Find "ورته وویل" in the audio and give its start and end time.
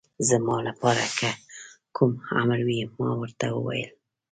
3.21-3.91